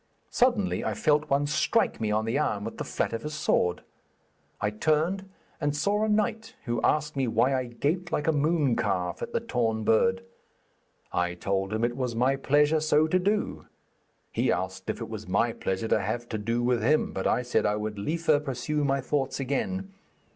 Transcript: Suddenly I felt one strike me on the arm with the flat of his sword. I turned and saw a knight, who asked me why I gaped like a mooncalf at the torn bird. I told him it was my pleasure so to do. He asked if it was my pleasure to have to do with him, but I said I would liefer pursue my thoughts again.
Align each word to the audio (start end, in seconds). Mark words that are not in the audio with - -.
Suddenly 0.31 0.83
I 0.83 0.95
felt 0.95 1.29
one 1.29 1.45
strike 1.45 2.01
me 2.01 2.09
on 2.09 2.25
the 2.25 2.39
arm 2.39 2.63
with 2.65 2.79
the 2.79 2.83
flat 2.83 3.13
of 3.13 3.21
his 3.21 3.35
sword. 3.35 3.81
I 4.59 4.71
turned 4.71 5.29
and 5.61 5.75
saw 5.75 6.03
a 6.03 6.09
knight, 6.09 6.55
who 6.65 6.81
asked 6.81 7.15
me 7.15 7.27
why 7.27 7.53
I 7.53 7.65
gaped 7.67 8.11
like 8.11 8.25
a 8.27 8.31
mooncalf 8.31 9.21
at 9.21 9.31
the 9.31 9.39
torn 9.39 9.83
bird. 9.83 10.23
I 11.13 11.35
told 11.35 11.71
him 11.71 11.83
it 11.83 11.95
was 11.95 12.15
my 12.15 12.35
pleasure 12.35 12.79
so 12.79 13.05
to 13.05 13.19
do. 13.19 13.67
He 14.31 14.51
asked 14.51 14.89
if 14.89 14.99
it 14.99 15.07
was 15.07 15.27
my 15.27 15.53
pleasure 15.53 15.89
to 15.89 15.99
have 16.01 16.27
to 16.29 16.39
do 16.39 16.63
with 16.63 16.81
him, 16.81 17.13
but 17.13 17.27
I 17.27 17.43
said 17.43 17.67
I 17.67 17.75
would 17.75 17.99
liefer 17.99 18.39
pursue 18.39 18.83
my 18.83 19.01
thoughts 19.01 19.39
again. 19.39 19.91